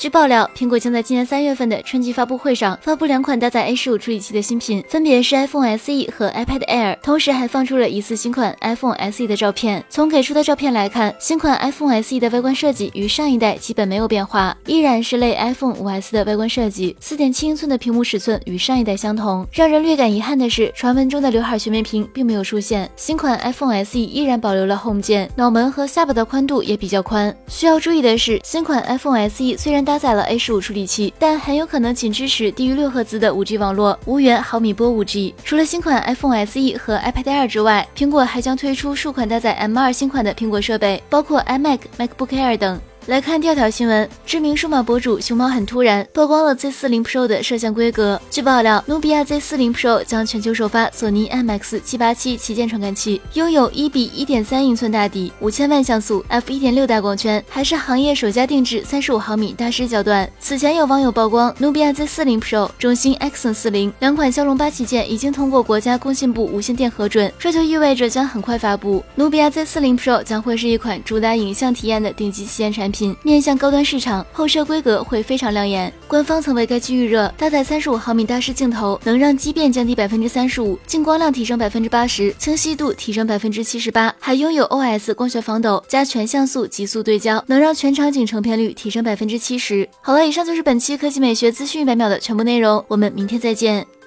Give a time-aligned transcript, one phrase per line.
[0.00, 9.84] 据爆料，苹果将在今年三月份的春季发布会上发布两款搭载 A 十五处理器的新品，分别是 iPhone SE 和 iPad Air，同时还放出了疑似新款 iPhone SE 的照片。
[9.90, 19.46] 从给出的照片来看，新款 iPhone SE 的外观设计与上一代基本没有变化，依然是类 iPhone 5S 的外观设计，四点七英寸的屏幕尺寸与上一代相同。
[19.52, 22.90] 让人略感遗憾的是，传闻中的刘海全面屏并没有出现。
[22.96, 27.36] 新款 iPhone SE 依然保留了 Home 键，脑门和下巴的宽度也比较宽。
[27.48, 35.34] 需要注意的是，新款 iPhone SE 虽然搭载了 A 十五处理器，但很有可能仅支持低于六赫兹的 5G 网络，无缘毫米波 5G。
[35.44, 42.80] 除了新款 iPhone SE 和 iPad Air 之外，苹果还将推出数款搭载 M 二新款的苹果设备，包括 iMac、MacBook Air 等。
[43.10, 48.22] 来看第二条新闻，知名数码博主熊猫很突然曝光了 Z40 Pro 的摄像规格。
[48.30, 60.30] 据爆料，努比亚 Z40 Pro 将全球首发索尼 IMX787 旗舰传感器，拥有一比一点三英寸大底、五千万像素、f 一点六大光圈，还是行业首家定制三十五毫米大师焦段。
[60.38, 69.04] 此前有网友曝光，努比亚 Z40 Pro 中兴 Exynos 40两款骁龙八旗舰已经通过国家工信部无线电核准，这就意味着将很快发布。
[69.16, 72.99] 努比亚 Z40 Pro 将会是一款主打影像体验的顶级旗舰产品。
[73.00, 75.90] 品面向高端市场，后摄规格会非常亮眼。
[76.06, 89.88] 官方曾为该机预热，搭载三十五毫米大师镜头，能让畸变降低百分之三十五，进光量提升百分之八十，清晰度提升百分之七十八，还拥有 OS 光学防抖加全像素极速对焦，能让全场景成片率提升百分之七十。
[90.02, 93.99] 好了，以上就是本期科技美学资讯一百秒的全部内容，我们明天再见。